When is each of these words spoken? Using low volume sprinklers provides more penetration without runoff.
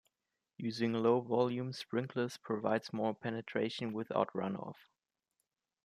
Using 0.57 0.93
low 0.93 1.19
volume 1.21 1.73
sprinklers 1.73 2.35
provides 2.37 2.91
more 2.91 3.13
penetration 3.13 3.93
without 3.93 4.33
runoff. 4.33 4.77